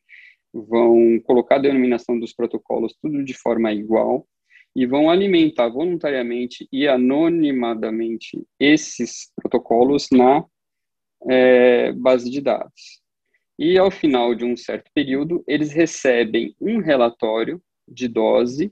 vão 0.53 1.19
colocar 1.23 1.55
a 1.55 1.61
denominação 1.61 2.19
dos 2.19 2.31
protocolos 2.31 2.95
tudo 3.01 3.23
de 3.23 3.33
forma 3.33 3.73
igual 3.73 4.27
e 4.75 4.85
vão 4.85 5.09
alimentar 5.09 5.69
voluntariamente 5.69 6.67
e 6.71 6.87
anonimadamente 6.87 8.45
esses 8.59 9.31
protocolos 9.35 10.07
na 10.11 10.45
é, 11.29 11.91
base 11.93 12.29
de 12.29 12.41
dados. 12.41 13.01
E, 13.59 13.77
ao 13.77 13.89
final 13.89 14.35
de 14.35 14.45
um 14.45 14.55
certo 14.55 14.91
período, 14.93 15.43
eles 15.47 15.71
recebem 15.71 16.55
um 16.61 16.79
relatório 16.79 17.61
de 17.87 18.07
dose 18.07 18.71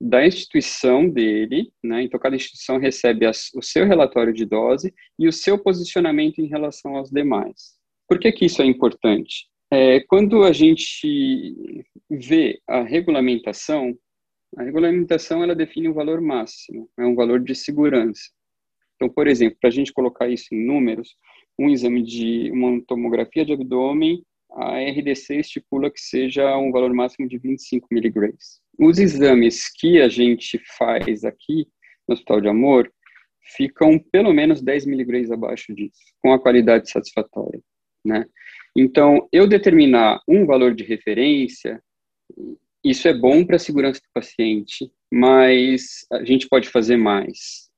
da 0.00 0.26
instituição 0.26 1.08
dele, 1.08 1.72
né? 1.80 2.02
Então 2.02 2.18
cada 2.18 2.34
instituição 2.34 2.76
recebe 2.76 3.24
as, 3.24 3.54
o 3.54 3.62
seu 3.62 3.86
relatório 3.86 4.32
de 4.32 4.44
dose 4.44 4.92
e 5.16 5.28
o 5.28 5.32
seu 5.32 5.56
posicionamento 5.56 6.40
em 6.40 6.48
relação 6.48 6.96
aos 6.96 7.08
demais. 7.08 7.78
Por 8.08 8.18
que 8.18 8.32
que 8.32 8.46
isso 8.46 8.60
é 8.60 8.64
importante? 8.64 9.46
É, 9.70 10.00
quando 10.00 10.42
a 10.42 10.52
gente 10.52 11.86
vê 12.10 12.60
a 12.66 12.82
regulamentação, 12.82 13.96
a 14.58 14.64
regulamentação 14.64 15.42
ela 15.42 15.54
define 15.54 15.88
um 15.88 15.94
valor 15.94 16.20
máximo, 16.20 16.90
é 16.98 17.06
um 17.06 17.14
valor 17.14 17.38
de 17.38 17.54
segurança. 17.54 18.22
Então, 18.96 19.08
por 19.08 19.28
exemplo, 19.28 19.56
para 19.60 19.68
a 19.68 19.72
gente 19.72 19.92
colocar 19.92 20.28
isso 20.28 20.52
em 20.52 20.66
números, 20.66 21.16
um 21.58 21.68
exame 21.68 22.02
de 22.02 22.50
uma 22.50 22.80
tomografia 22.86 23.44
de 23.44 23.52
abdômen, 23.52 24.24
a 24.50 24.78
RDC 24.78 25.36
estipula 25.36 25.90
que 25.90 26.00
seja 26.00 26.56
um 26.56 26.70
valor 26.70 26.92
máximo 26.92 27.28
de 27.28 27.38
25 27.38 27.88
miligramas. 27.90 28.60
Os 28.78 28.98
exames 28.98 29.70
que 29.70 30.00
a 30.00 30.08
gente 30.08 30.60
faz 30.76 31.24
aqui 31.24 31.66
no 32.06 32.14
Hospital 32.14 32.40
de 32.40 32.48
Amor 32.48 32.92
ficam 33.56 33.98
pelo 33.98 34.32
menos 34.32 34.60
10 34.60 34.86
miligramas 34.86 35.30
abaixo 35.30 35.74
disso, 35.74 36.00
com 36.22 36.32
a 36.32 36.38
qualidade 36.38 36.90
satisfatória, 36.90 37.60
né? 38.04 38.26
Então, 38.76 39.28
eu 39.32 39.46
determinar 39.46 40.20
um 40.26 40.46
valor 40.46 40.74
de 40.74 40.84
referência, 40.84 41.82
isso 42.84 43.06
é 43.06 43.14
bom 43.14 43.44
para 43.44 43.56
a 43.56 43.58
segurança 43.58 44.00
do 44.00 44.12
paciente, 44.14 44.90
mas 45.12 46.06
a 46.10 46.24
gente 46.24 46.48
pode 46.48 46.68
fazer 46.68 46.96
mais, 46.96 47.70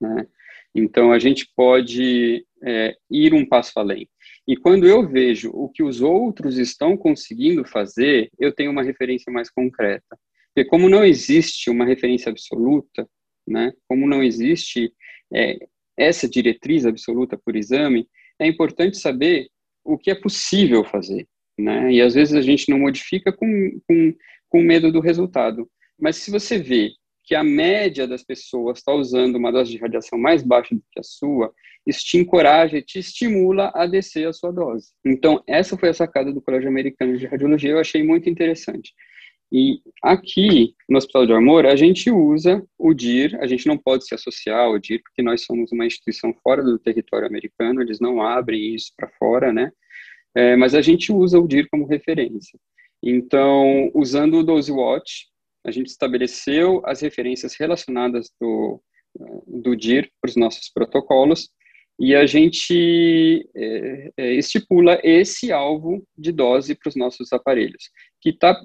né? 0.00 0.26
Então, 0.74 1.12
a 1.12 1.18
gente 1.18 1.48
pode 1.54 2.44
é, 2.62 2.96
ir 3.10 3.32
um 3.32 3.46
passo 3.46 3.72
além. 3.76 4.08
E 4.46 4.56
quando 4.56 4.86
eu 4.86 5.08
vejo 5.08 5.50
o 5.50 5.68
que 5.68 5.82
os 5.82 6.00
outros 6.00 6.58
estão 6.58 6.96
conseguindo 6.96 7.64
fazer, 7.64 8.30
eu 8.38 8.52
tenho 8.52 8.70
uma 8.70 8.82
referência 8.82 9.32
mais 9.32 9.50
concreta. 9.50 10.18
Porque 10.54 10.68
como 10.68 10.88
não 10.88 11.04
existe 11.04 11.70
uma 11.70 11.84
referência 11.84 12.30
absoluta, 12.30 13.08
né, 13.46 13.72
como 13.88 14.06
não 14.06 14.22
existe 14.22 14.92
é, 15.32 15.58
essa 15.96 16.28
diretriz 16.28 16.84
absoluta 16.84 17.38
por 17.38 17.56
exame, 17.56 18.08
é 18.38 18.46
importante 18.46 18.98
saber 18.98 19.48
o 19.84 19.98
que 19.98 20.10
é 20.10 20.14
possível 20.14 20.84
fazer. 20.84 21.26
Né? 21.58 21.92
E 21.92 22.02
às 22.02 22.14
vezes 22.14 22.34
a 22.34 22.42
gente 22.42 22.68
não 22.68 22.78
modifica 22.78 23.32
com, 23.32 23.80
com, 23.86 24.14
com 24.48 24.62
medo 24.62 24.92
do 24.92 25.00
resultado. 25.00 25.68
Mas 25.98 26.16
se 26.16 26.30
você 26.30 26.58
vê 26.58 26.92
que 27.24 27.34
a 27.34 27.42
média 27.42 28.06
das 28.06 28.22
pessoas 28.22 28.78
está 28.78 28.92
usando 28.92 29.36
uma 29.36 29.50
dose 29.50 29.70
de 29.70 29.78
radiação 29.78 30.18
mais 30.18 30.42
baixa 30.42 30.74
do 30.74 30.82
que 30.92 31.00
a 31.00 31.02
sua, 31.02 31.52
isso 31.86 32.04
te 32.04 32.18
encoraja 32.18 32.78
e 32.78 32.82
te 32.82 32.98
estimula 32.98 33.72
a 33.74 33.86
descer 33.86 34.28
a 34.28 34.32
sua 34.32 34.52
dose. 34.52 34.88
Então, 35.04 35.42
essa 35.46 35.76
foi 35.76 35.88
a 35.88 35.94
sacada 35.94 36.32
do 36.32 36.42
Colégio 36.42 36.68
Americano 36.68 37.16
de 37.16 37.26
Radiologia, 37.26 37.70
eu 37.70 37.80
achei 37.80 38.02
muito 38.02 38.28
interessante. 38.28 38.92
E 39.52 39.80
aqui, 40.02 40.74
no 40.88 40.98
Hospital 40.98 41.26
de 41.26 41.32
Amor, 41.32 41.66
a 41.66 41.76
gente 41.76 42.10
usa 42.10 42.66
o 42.78 42.92
DIR, 42.92 43.38
a 43.40 43.46
gente 43.46 43.66
não 43.66 43.78
pode 43.78 44.06
se 44.06 44.14
associar 44.14 44.60
ao 44.60 44.78
DIR, 44.78 45.00
porque 45.02 45.22
nós 45.22 45.44
somos 45.44 45.70
uma 45.72 45.86
instituição 45.86 46.34
fora 46.42 46.62
do 46.62 46.78
território 46.78 47.26
americano, 47.26 47.80
eles 47.80 48.00
não 48.00 48.20
abrem 48.20 48.74
isso 48.74 48.92
para 48.96 49.08
fora, 49.10 49.52
né? 49.52 49.70
É, 50.34 50.56
mas 50.56 50.74
a 50.74 50.82
gente 50.82 51.12
usa 51.12 51.38
o 51.38 51.46
DIR 51.46 51.68
como 51.70 51.86
referência. 51.86 52.58
Então, 53.02 53.90
usando 53.94 54.38
o 54.38 54.42
Dose 54.42 54.72
Watch, 54.72 55.26
a 55.64 55.70
gente 55.70 55.88
estabeleceu 55.88 56.82
as 56.84 57.00
referências 57.00 57.54
relacionadas 57.58 58.30
do, 58.40 58.80
do 59.46 59.74
DIR 59.74 60.10
para 60.20 60.28
os 60.28 60.36
nossos 60.36 60.68
protocolos, 60.68 61.50
e 61.98 62.14
a 62.14 62.26
gente 62.26 63.48
é, 63.54 64.10
é, 64.16 64.32
estipula 64.34 64.98
esse 65.04 65.52
alvo 65.52 66.04
de 66.18 66.32
dose 66.32 66.74
para 66.74 66.88
os 66.88 66.96
nossos 66.96 67.32
aparelhos, 67.32 67.88
que 68.20 68.30
está 68.30 68.60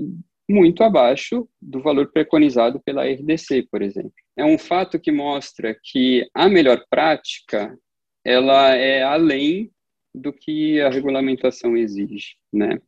muito 0.49 0.83
abaixo 0.83 1.47
do 1.61 1.79
valor 1.79 2.11
preconizado 2.11 2.81
pela 2.83 3.05
RDC, 3.05 3.67
por 3.71 3.83
exemplo. 3.83 4.11
É 4.35 4.43
um 4.43 4.57
fato 4.57 4.99
que 4.99 5.11
mostra 5.11 5.77
que 5.83 6.27
a 6.33 6.49
melhor 6.49 6.83
prática 6.89 7.77
ela 8.25 8.75
é 8.75 9.03
além 9.03 9.71
do 10.13 10.33
que 10.33 10.81
a 10.81 10.89
regulamentação 10.89 11.77
exige, 11.77 12.35
né? 12.51 12.79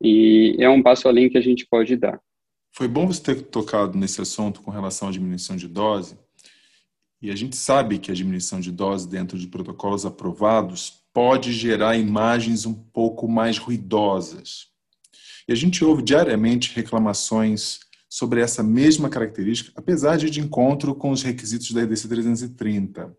E 0.00 0.56
é 0.60 0.68
um 0.68 0.82
passo 0.82 1.08
além 1.08 1.28
que 1.28 1.38
a 1.38 1.42
gente 1.42 1.66
pode 1.68 1.96
dar. 1.96 2.20
Foi 2.72 2.88
bom 2.88 3.06
você 3.06 3.22
ter 3.22 3.42
tocado 3.42 3.96
nesse 3.96 4.20
assunto 4.20 4.62
com 4.62 4.70
relação 4.70 5.08
à 5.08 5.12
diminuição 5.12 5.56
de 5.56 5.68
dose. 5.68 6.16
E 7.20 7.30
a 7.30 7.36
gente 7.36 7.54
sabe 7.56 7.98
que 7.98 8.10
a 8.10 8.14
diminuição 8.14 8.58
de 8.60 8.72
dose 8.72 9.08
dentro 9.08 9.38
de 9.38 9.46
protocolos 9.46 10.04
aprovados 10.04 11.04
pode 11.12 11.52
gerar 11.52 11.96
imagens 11.96 12.66
um 12.66 12.74
pouco 12.74 13.28
mais 13.28 13.58
ruidosas, 13.58 14.72
e 15.46 15.52
a 15.52 15.56
gente 15.56 15.84
ouve 15.84 16.02
diariamente 16.02 16.74
reclamações 16.74 17.80
sobre 18.08 18.40
essa 18.40 18.62
mesma 18.62 19.08
característica, 19.08 19.72
apesar 19.74 20.16
de 20.16 20.30
de 20.30 20.40
encontro 20.40 20.94
com 20.94 21.10
os 21.10 21.22
requisitos 21.22 21.72
da 21.72 21.82
EDC 21.82 22.08
330. 22.08 23.16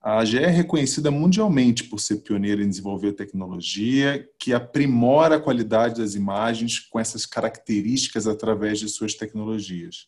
A 0.00 0.18
AGE 0.18 0.38
é 0.38 0.46
reconhecida 0.46 1.10
mundialmente 1.10 1.84
por 1.84 1.98
ser 1.98 2.18
pioneira 2.18 2.62
em 2.62 2.68
desenvolver 2.68 3.14
tecnologia 3.14 4.28
que 4.38 4.52
aprimora 4.52 5.36
a 5.36 5.40
qualidade 5.40 6.00
das 6.00 6.14
imagens 6.14 6.78
com 6.78 7.00
essas 7.00 7.26
características 7.26 8.26
através 8.26 8.78
de 8.78 8.88
suas 8.88 9.14
tecnologias. 9.14 10.06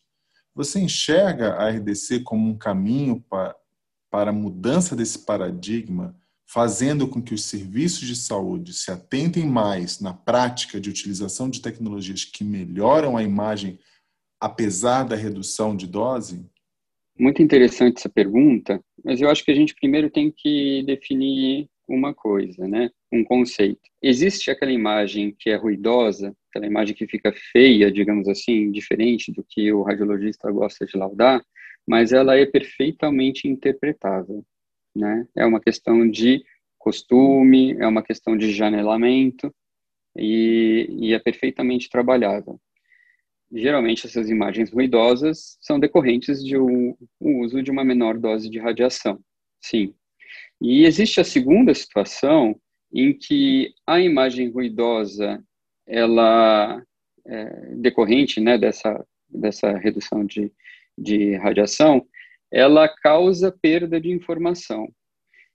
Você 0.55 0.79
enxerga 0.79 1.55
a 1.55 1.69
RDC 1.69 2.21
como 2.21 2.49
um 2.49 2.57
caminho 2.57 3.21
para, 3.29 3.55
para 4.09 4.29
a 4.29 4.33
mudança 4.33 4.95
desse 4.95 5.19
paradigma 5.19 6.15
fazendo 6.51 7.07
com 7.07 7.21
que 7.21 7.33
os 7.33 7.45
serviços 7.45 8.05
de 8.05 8.13
saúde 8.13 8.73
se 8.73 8.91
atentem 8.91 9.45
mais 9.45 10.01
na 10.01 10.13
prática 10.13 10.81
de 10.81 10.89
utilização 10.89 11.49
de 11.49 11.61
tecnologias 11.61 12.25
que 12.25 12.43
melhoram 12.43 13.15
a 13.15 13.23
imagem, 13.23 13.79
apesar 14.37 15.03
da 15.03 15.15
redução 15.15 15.77
de 15.77 15.87
dose? 15.87 16.45
Muito 17.21 17.41
interessante 17.41 17.97
essa 17.99 18.09
pergunta, 18.09 18.83
mas 19.03 19.21
eu 19.21 19.29
acho 19.29 19.45
que 19.45 19.51
a 19.51 19.55
gente 19.55 19.75
primeiro 19.75 20.09
tem 20.09 20.33
que 20.35 20.83
definir 20.83 21.69
uma 21.87 22.13
coisa, 22.13 22.67
né? 22.67 22.89
Um 23.11 23.23
conceito. 23.23 23.81
Existe 24.01 24.49
aquela 24.49 24.71
imagem 24.71 25.35
que 25.37 25.49
é 25.49 25.55
ruidosa, 25.55 26.35
aquela 26.49 26.65
imagem 26.65 26.95
que 26.95 27.07
fica 27.07 27.31
feia, 27.51 27.91
digamos 27.91 28.27
assim, 28.27 28.71
diferente 28.71 29.31
do 29.31 29.45
que 29.47 29.71
o 29.71 29.83
radiologista 29.83 30.51
gosta 30.51 30.85
de 30.85 30.97
laudar, 30.97 31.43
mas 31.87 32.11
ela 32.11 32.35
é 32.35 32.45
perfeitamente 32.45 33.47
interpretável 33.47 34.43
né? 34.95 35.27
É 35.35 35.45
uma 35.45 35.59
questão 35.59 36.09
de 36.09 36.43
costume, 36.77 37.73
é 37.79 37.87
uma 37.87 38.03
questão 38.03 38.35
de 38.37 38.51
janelamento 38.51 39.53
e, 40.17 40.87
e 40.99 41.13
é 41.13 41.19
perfeitamente 41.19 41.89
trabalhável. 41.89 42.59
Geralmente 43.53 44.07
essas 44.07 44.29
imagens 44.29 44.71
ruidosas 44.71 45.57
são 45.59 45.79
decorrentes 45.79 46.43
de 46.43 46.57
um, 46.57 46.95
uso 47.19 47.61
de 47.61 47.69
uma 47.69 47.83
menor 47.83 48.17
dose 48.17 48.49
de 48.49 48.59
radiação, 48.59 49.19
sim. 49.61 49.93
E 50.61 50.85
existe 50.85 51.19
a 51.19 51.25
segunda 51.25 51.73
situação 51.73 52.59
em 52.93 53.13
que 53.13 53.73
a 53.85 53.99
imagem 53.99 54.49
ruidosa, 54.49 55.43
ela 55.85 56.81
é, 57.25 57.75
decorrente 57.75 58.39
né, 58.39 58.57
dessa, 58.57 59.05
dessa 59.29 59.77
redução 59.77 60.25
de, 60.25 60.51
de 60.97 61.35
radiação, 61.35 62.05
ela 62.51 62.87
causa 62.87 63.51
perda 63.51 63.99
de 63.99 64.11
informação. 64.11 64.87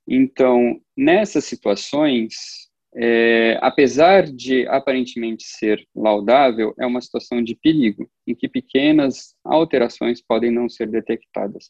Então, 0.07 0.79
nessas 0.95 1.45
situações, 1.45 2.66
é, 2.97 3.59
apesar 3.61 4.23
de 4.23 4.67
aparentemente 4.67 5.43
ser 5.45 5.85
laudável, 5.95 6.73
é 6.79 6.85
uma 6.85 7.01
situação 7.01 7.43
de 7.43 7.55
perigo, 7.55 8.09
em 8.25 8.33
que 8.33 8.49
pequenas 8.49 9.35
alterações 9.43 10.21
podem 10.21 10.51
não 10.51 10.67
ser 10.67 10.89
detectadas. 10.89 11.69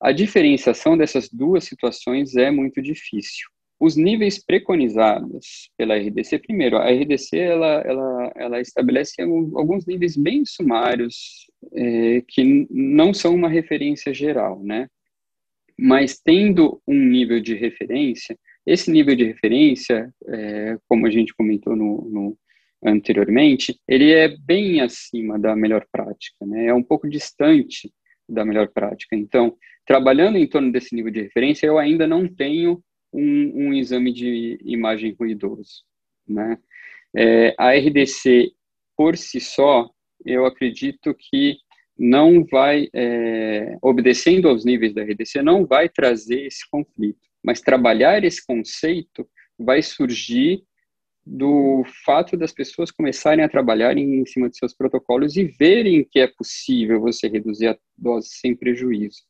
A 0.00 0.12
diferenciação 0.12 0.96
dessas 0.96 1.28
duas 1.28 1.64
situações 1.64 2.36
é 2.36 2.50
muito 2.50 2.80
difícil 2.80 3.48
os 3.82 3.96
níveis 3.96 4.38
preconizados 4.38 5.68
pela 5.76 5.96
RDC, 5.96 6.38
primeiro, 6.38 6.76
a 6.76 6.88
RDC 6.88 7.36
ela, 7.36 7.82
ela, 7.84 8.32
ela 8.36 8.60
estabelece 8.60 9.20
alguns 9.20 9.84
níveis 9.86 10.16
bem 10.16 10.44
sumários 10.44 11.50
é, 11.74 12.22
que 12.28 12.68
não 12.70 13.12
são 13.12 13.34
uma 13.34 13.48
referência 13.48 14.14
geral, 14.14 14.62
né? 14.62 14.86
Mas 15.76 16.16
tendo 16.16 16.80
um 16.86 16.94
nível 16.94 17.40
de 17.40 17.56
referência, 17.56 18.38
esse 18.66 18.90
nível 18.90 19.14
de 19.14 19.24
referência, 19.24 20.12
é, 20.28 20.78
como 20.88 21.06
a 21.06 21.10
gente 21.10 21.34
comentou 21.34 21.74
no, 21.74 22.08
no, 22.08 22.38
anteriormente, 22.84 23.78
ele 23.86 24.12
é 24.12 24.28
bem 24.28 24.80
acima 24.80 25.38
da 25.38 25.54
melhor 25.54 25.86
prática, 25.90 26.44
né? 26.46 26.66
É 26.66 26.74
um 26.74 26.82
pouco 26.82 27.08
distante 27.08 27.92
da 28.28 28.44
melhor 28.44 28.68
prática. 28.68 29.16
Então, 29.16 29.56
trabalhando 29.86 30.38
em 30.38 30.46
torno 30.46 30.70
desse 30.70 30.94
nível 30.94 31.10
de 31.10 31.22
referência, 31.22 31.66
eu 31.66 31.78
ainda 31.78 32.06
não 32.06 32.26
tenho 32.26 32.82
um, 33.12 33.66
um 33.68 33.74
exame 33.74 34.12
de 34.12 34.58
imagem 34.64 35.14
ruidoso, 35.18 35.84
né? 36.26 36.58
É, 37.14 37.54
a 37.58 37.72
RDC 37.72 38.52
por 38.96 39.16
si 39.16 39.40
só, 39.40 39.90
eu 40.24 40.46
acredito 40.46 41.14
que 41.14 41.56
não 41.98 42.44
vai, 42.44 42.88
é, 42.94 43.76
obedecendo 43.82 44.48
aos 44.48 44.64
níveis 44.64 44.94
da 44.94 45.02
RDC, 45.02 45.42
não 45.42 45.66
vai 45.66 45.88
trazer 45.88 46.46
esse 46.46 46.68
conflito. 46.70 47.31
Mas 47.44 47.60
trabalhar 47.60 48.24
esse 48.24 48.44
conceito 48.44 49.28
vai 49.58 49.82
surgir 49.82 50.62
do 51.24 51.84
fato 52.04 52.36
das 52.36 52.52
pessoas 52.52 52.90
começarem 52.90 53.44
a 53.44 53.48
trabalhar 53.48 53.96
em 53.96 54.26
cima 54.26 54.50
de 54.50 54.56
seus 54.56 54.74
protocolos 54.74 55.36
e 55.36 55.44
verem 55.44 56.04
que 56.10 56.18
é 56.18 56.26
possível 56.26 57.00
você 57.00 57.28
reduzir 57.28 57.68
a 57.68 57.78
dose 57.96 58.28
sem 58.30 58.56
prejuízo. 58.56 59.22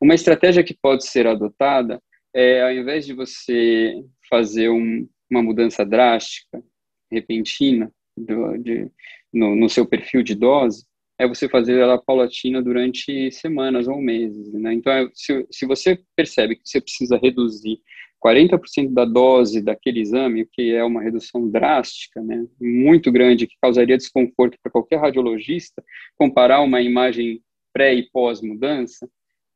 Uma 0.00 0.14
estratégia 0.14 0.62
que 0.62 0.74
pode 0.74 1.06
ser 1.06 1.26
adotada 1.26 2.02
é, 2.34 2.62
ao 2.62 2.72
invés 2.72 3.06
de 3.06 3.14
você 3.14 3.94
fazer 4.28 4.68
um, 4.68 5.08
uma 5.30 5.42
mudança 5.42 5.84
drástica, 5.84 6.62
repentina, 7.10 7.90
do, 8.16 8.58
de, 8.58 8.90
no, 9.32 9.54
no, 9.54 9.68
seu 9.68 9.86
perfil 9.86 10.22
de 10.22 10.34
dose, 10.34 10.84
é 11.18 11.26
você 11.26 11.48
fazer 11.48 11.78
ela 11.78 11.98
paulatina 11.98 12.62
durante 12.62 13.30
semanas 13.32 13.88
ou 13.88 14.00
meses. 14.00 14.52
Né? 14.52 14.74
Então, 14.74 14.92
é, 14.92 15.08
se, 15.12 15.46
se 15.50 15.66
você 15.66 15.98
percebe 16.14 16.56
que 16.56 16.62
você 16.64 16.80
precisa 16.80 17.18
reduzir 17.18 17.78
40% 18.24 18.92
da 18.92 19.04
dose 19.04 19.60
daquele 19.60 20.00
exame, 20.00 20.42
o 20.42 20.48
que 20.50 20.74
é 20.74 20.82
uma 20.84 21.02
redução 21.02 21.48
drástica, 21.48 22.20
né, 22.20 22.46
muito 22.60 23.12
grande, 23.12 23.46
que 23.46 23.54
causaria 23.60 23.96
desconforto 23.96 24.58
para 24.62 24.72
qualquer 24.72 24.98
radiologista, 24.98 25.82
comparar 26.16 26.60
uma 26.60 26.80
imagem 26.80 27.40
pré 27.72 27.94
e 27.94 28.08
pós-mudança, 28.10 29.08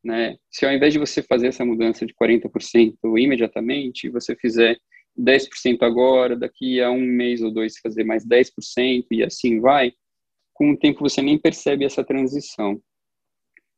né, 0.02 0.36
se 0.50 0.64
ao 0.64 0.72
invés 0.72 0.92
de 0.92 0.98
você 0.98 1.22
fazer 1.22 1.48
essa 1.48 1.64
mudança 1.64 2.06
de 2.06 2.14
40% 2.14 2.94
imediatamente, 3.18 4.08
você 4.08 4.36
fizer 4.36 4.78
10% 5.18 5.82
agora, 5.82 6.36
daqui 6.36 6.80
a 6.80 6.90
um 6.90 7.00
mês 7.00 7.42
ou 7.42 7.50
dois 7.52 7.78
fazer 7.78 8.04
mais 8.04 8.24
10% 8.24 9.06
e 9.10 9.22
assim 9.22 9.60
vai, 9.60 9.92
com 10.52 10.70
o 10.70 10.76
tempo 10.76 11.00
você 11.00 11.22
nem 11.22 11.38
percebe 11.38 11.84
essa 11.84 12.04
transição. 12.04 12.80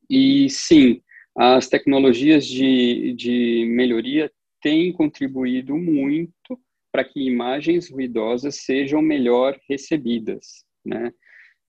E 0.09 0.49
sim, 0.51 1.01
as 1.37 1.69
tecnologias 1.69 2.47
de, 2.47 3.15
de 3.15 3.67
melhoria 3.71 4.31
têm 4.61 4.93
contribuído 4.93 5.77
muito 5.77 6.59
para 6.93 7.05
que 7.05 7.27
imagens 7.27 7.91
ruidosas 7.91 8.63
sejam 8.65 9.03
melhor 9.03 9.59
recebidas, 9.69 10.65
né? 10.85 11.13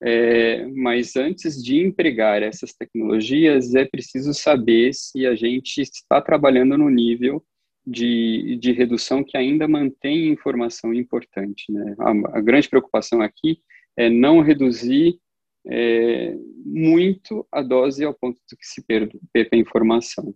É, 0.04 0.68
mas 0.68 1.16
antes 1.16 1.64
de 1.64 1.78
empregar 1.78 2.44
essas 2.44 2.74
tecnologias, 2.74 3.74
é 3.74 3.86
preciso 3.86 4.34
saber 4.34 4.94
se 4.94 5.26
a 5.26 5.34
gente 5.34 5.82
está 5.82 6.22
trabalhando 6.22 6.78
no 6.78 6.90
nível 6.90 7.44
de, 7.86 8.58
de 8.60 8.72
redução 8.72 9.24
que 9.24 9.38
ainda 9.38 9.68
mantém 9.68 10.28
informação 10.28 10.94
importante. 10.94 11.72
Né? 11.72 11.96
A, 12.00 12.38
a 12.38 12.42
grande 12.42 12.68
preocupação 12.68 13.22
aqui 13.22 13.60
é 13.98 14.10
não 14.10 14.42
reduzir 14.42 15.20
é, 15.68 16.36
muito 16.66 17.48
a 17.52 17.62
dose 17.62 18.04
ao 18.04 18.14
ponto 18.14 18.40
de 18.50 18.56
que 18.56 18.66
se 18.66 18.84
perca 18.86 19.56
a 19.56 19.58
informação. 19.58 20.34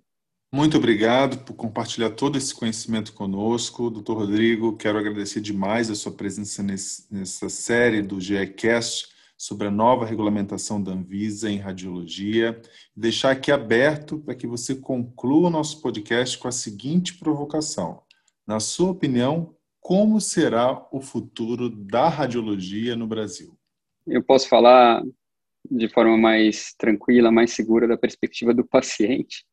Muito 0.52 0.78
obrigado 0.78 1.46
por 1.46 1.54
compartilhar 1.54 2.10
todo 2.10 2.36
esse 2.36 2.56
conhecimento 2.56 3.14
conosco. 3.14 3.90
Doutor 3.92 4.18
Rodrigo, 4.18 4.76
quero 4.76 4.98
agradecer 4.98 5.42
demais 5.42 5.92
a 5.92 5.96
sua 5.96 6.12
presença 6.12 6.64
nesse, 6.64 7.14
nessa 7.14 7.50
série 7.50 8.02
do 8.02 8.20
GECast 8.20 9.10
sobre 9.38 9.68
a 9.68 9.72
nova 9.72 10.08
regulamentação 10.08 10.82
da 10.82 10.92
Anvisa 10.92 11.52
em 11.52 11.60
radiologia. 11.60 12.60
Deixar 12.96 13.32
aqui 13.32 13.52
aberto 13.52 14.18
para 14.20 14.34
que 14.34 14.48
você 14.48 14.76
conclua 14.76 15.48
o 15.48 15.52
nosso 15.52 15.82
podcast 15.82 16.36
com 16.38 16.48
a 16.48 16.52
seguinte 16.52 17.18
provocação. 17.20 18.02
Na 18.46 18.60
sua 18.60 18.90
opinião, 18.90 19.56
como 19.80 20.20
será 20.20 20.86
o 20.92 21.02
futuro 21.02 21.70
da 21.70 22.10
radiologia 22.10 22.96
no 22.96 23.08
Brasil? 23.08 23.58
Eu 24.06 24.24
posso 24.24 24.48
falar 24.48 25.04
de 25.70 25.88
forma 25.90 26.18
mais 26.18 26.74
tranquila, 26.78 27.32
mais 27.32 27.52
segura 27.52 27.88
da 27.88 27.98
perspectiva 27.98 28.54
do 28.54 28.66
paciente. 28.66 29.46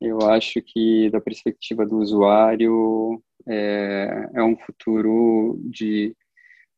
Eu 0.00 0.20
acho 0.30 0.62
que 0.62 1.10
da 1.10 1.20
perspectiva 1.20 1.84
do 1.84 1.98
usuário 1.98 3.22
é, 3.46 4.30
é 4.34 4.42
um 4.42 4.56
futuro 4.56 5.58
de 5.64 6.14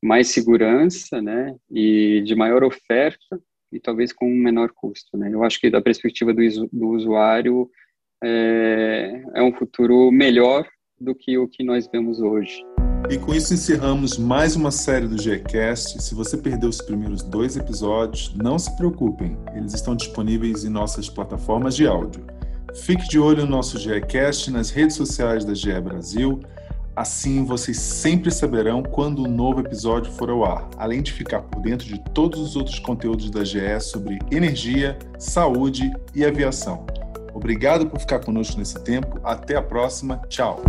mais 0.02 0.28
segurança, 0.28 1.20
né, 1.20 1.54
e 1.70 2.22
de 2.24 2.34
maior 2.34 2.64
oferta 2.64 3.38
e 3.70 3.78
talvez 3.78 4.12
com 4.12 4.26
um 4.26 4.34
menor 4.34 4.72
custo, 4.74 5.16
né. 5.16 5.30
Eu 5.32 5.44
acho 5.44 5.60
que 5.60 5.68
da 5.68 5.82
perspectiva 5.82 6.32
do, 6.32 6.42
do 6.72 6.88
usuário 6.88 7.70
é, 8.22 9.22
é 9.34 9.42
um 9.42 9.52
futuro 9.52 10.10
melhor 10.10 10.66
do 11.00 11.14
que 11.14 11.38
o 11.38 11.48
que 11.48 11.64
nós 11.64 11.88
vemos 11.90 12.20
hoje. 12.20 12.62
E 13.08 13.18
com 13.18 13.34
isso 13.34 13.54
encerramos 13.54 14.18
mais 14.18 14.54
uma 14.54 14.70
série 14.70 15.08
do 15.08 15.16
Gcast. 15.16 16.00
Se 16.00 16.14
você 16.14 16.36
perdeu 16.36 16.68
os 16.68 16.80
primeiros 16.80 17.22
dois 17.22 17.56
episódios, 17.56 18.32
não 18.36 18.58
se 18.58 18.74
preocupem, 18.76 19.36
eles 19.54 19.74
estão 19.74 19.96
disponíveis 19.96 20.64
em 20.64 20.68
nossas 20.68 21.08
plataformas 21.08 21.74
de 21.74 21.86
áudio. 21.86 22.24
Fique 22.84 23.08
de 23.08 23.18
olho 23.18 23.44
no 23.44 23.50
nosso 23.50 23.78
Gcast 23.78 24.50
nas 24.50 24.70
redes 24.70 24.94
sociais 24.94 25.44
da 25.44 25.54
GE 25.54 25.80
Brasil. 25.80 26.40
Assim 26.94 27.44
vocês 27.44 27.78
sempre 27.78 28.30
saberão 28.30 28.82
quando 28.82 29.22
um 29.22 29.28
novo 29.28 29.60
episódio 29.60 30.12
for 30.12 30.28
ao 30.28 30.44
ar, 30.44 30.68
além 30.76 31.02
de 31.02 31.12
ficar 31.12 31.40
por 31.42 31.62
dentro 31.62 31.86
de 31.88 31.98
todos 32.12 32.38
os 32.38 32.54
outros 32.54 32.78
conteúdos 32.78 33.30
da 33.30 33.42
GE 33.42 33.80
sobre 33.80 34.18
energia, 34.30 34.96
saúde 35.18 35.90
e 36.14 36.24
aviação. 36.24 36.86
Obrigado 37.40 37.86
por 37.86 37.98
ficar 37.98 38.20
conosco 38.20 38.58
nesse 38.58 38.78
tempo. 38.84 39.18
Até 39.24 39.56
a 39.56 39.62
próxima. 39.62 40.20
Tchau. 40.28 40.62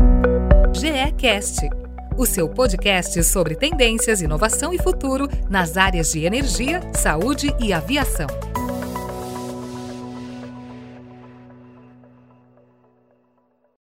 GECast 0.73 1.69
o 2.17 2.25
seu 2.25 2.47
podcast 2.47 3.23
sobre 3.23 3.55
tendências, 3.55 4.21
inovação 4.21 4.73
e 4.73 4.77
futuro 4.77 5.27
nas 5.49 5.77
áreas 5.77 6.11
de 6.11 6.23
energia, 6.23 6.81
saúde 6.93 7.55
e 7.59 7.73
aviação. 7.73 8.27